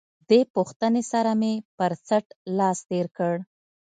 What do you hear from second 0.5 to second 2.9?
پوښتنې سره مې پر څټ لاس